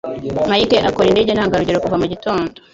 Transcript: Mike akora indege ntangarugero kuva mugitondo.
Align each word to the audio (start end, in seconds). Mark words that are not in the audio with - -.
Mike 0.49 0.77
akora 0.89 1.07
indege 1.09 1.31
ntangarugero 1.33 1.81
kuva 1.83 1.99
mugitondo. 2.01 2.55